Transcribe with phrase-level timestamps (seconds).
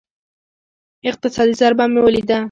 [1.09, 2.37] اقتصادي ضربه مې وليده.